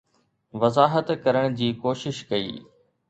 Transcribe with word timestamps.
وضاحت 0.61 1.07
ڪرڻ 1.23 1.57
جي 1.59 1.69
ڪوشش 1.85 2.15
ڪئي 2.33 2.51